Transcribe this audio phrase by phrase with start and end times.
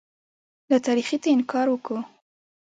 [0.69, 1.99] له تاریخیته انکار وکوو.